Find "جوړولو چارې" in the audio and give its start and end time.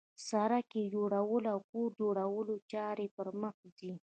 2.01-3.05